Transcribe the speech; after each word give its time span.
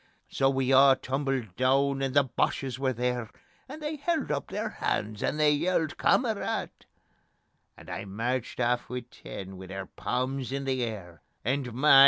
So 0.29 0.49
we 0.49 0.73
a' 0.73 0.95
tumbled 0.99 1.55
doon, 1.57 2.01
and 2.01 2.15
the 2.15 2.23
Boches 2.23 2.79
were 2.79 2.91
there, 2.91 3.29
And 3.69 3.83
they 3.83 3.97
held 3.97 4.31
up 4.31 4.47
their 4.47 4.69
hands, 4.69 5.21
and 5.21 5.39
they 5.39 5.51
yelled: 5.51 5.95
"Kamarad!" 5.99 6.71
And 7.77 7.87
I 7.87 8.05
merched 8.05 8.59
aff 8.59 8.89
wi' 8.89 9.01
ten, 9.11 9.57
wi' 9.57 9.67
their 9.67 9.85
palms 9.85 10.51
in 10.51 10.63
the 10.65 10.81
air, 10.83 11.21
And 11.45 11.71
my! 11.75 11.99